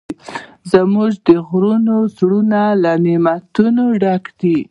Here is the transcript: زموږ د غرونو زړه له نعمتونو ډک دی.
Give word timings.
زموږ 0.71 1.11
د 1.27 1.29
غرونو 1.47 1.95
زړه 2.17 2.63
له 2.83 2.91
نعمتونو 3.05 3.83
ډک 4.01 4.23
دی. 4.39 4.55